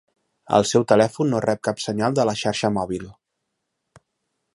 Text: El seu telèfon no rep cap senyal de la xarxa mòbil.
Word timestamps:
El 0.59 0.63
seu 0.69 0.85
telèfon 0.91 1.29
no 1.33 1.41
rep 1.45 1.61
cap 1.67 1.83
senyal 1.83 2.15
de 2.21 2.25
la 2.31 2.35
xarxa 2.41 2.73
mòbil. 2.79 3.05